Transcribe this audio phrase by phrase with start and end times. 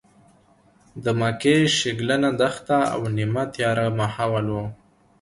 [1.03, 4.55] د مکې شګلنه دښته او نیمه تیاره ماحول و.